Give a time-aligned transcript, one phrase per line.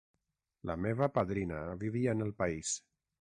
[0.69, 2.73] La meva padrina vivia en el país.